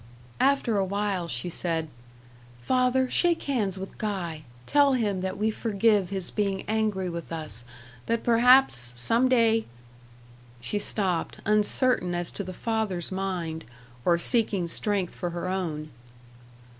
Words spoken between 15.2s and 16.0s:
her own.